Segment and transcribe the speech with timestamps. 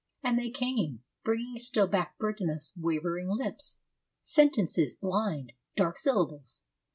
[0.23, 3.81] And they came, Bringing still back burden of wavering lips,
[4.23, 6.63] Sentences, blind, dark syllables.